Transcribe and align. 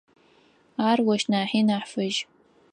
Ар 0.89 0.99
ощ 1.13 1.23
нахьи 1.31 1.61
нахь 1.67 1.87
фыжь. 1.91 2.19